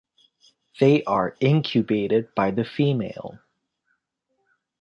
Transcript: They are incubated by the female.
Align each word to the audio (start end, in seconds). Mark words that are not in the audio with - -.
They 0.79 1.03
are 1.03 1.37
incubated 1.41 2.33
by 2.33 2.49
the 2.49 2.65
female. 2.65 3.37